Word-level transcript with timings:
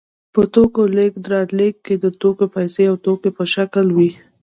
د 0.33 0.35
توکو 0.53 0.81
لېږد 0.95 1.25
رالېږد 1.33 1.87
د 2.03 2.05
توکي 2.21 2.47
پیسې 2.55 2.83
او 2.91 2.95
توکي 3.05 3.29
په 3.37 3.43
شکل 3.53 3.87
وي 3.97 4.09